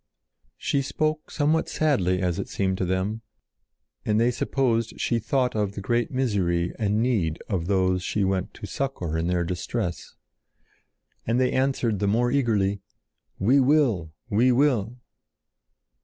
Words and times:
She 0.57 0.81
spoke 0.81 1.29
somewhat 1.29 1.69
sadly 1.69 2.23
as 2.23 2.39
it 2.39 2.49
seemed 2.49 2.79
to 2.79 2.85
them, 2.85 3.21
and 4.03 4.19
they 4.19 4.31
supposed 4.31 4.99
she 4.99 5.19
thought 5.19 5.55
of 5.55 5.73
the 5.73 5.79
great 5.79 6.09
misery 6.09 6.73
and 6.79 7.03
need 7.03 7.37
of 7.47 7.67
those 7.67 8.01
she 8.01 8.23
went 8.23 8.51
to 8.55 8.65
succor 8.65 9.15
in 9.15 9.27
their 9.27 9.43
distress. 9.43 10.15
And 11.27 11.39
they 11.39 11.51
answered 11.51 11.99
the 11.99 12.07
more 12.07 12.31
eagerly: 12.31 12.81
"We 13.37 13.59
will! 13.59 14.11
We 14.27 14.51
will!" 14.51 14.97